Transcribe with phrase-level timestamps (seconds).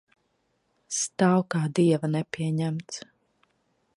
[0.99, 3.01] Stāv kā dieva nepieņemts.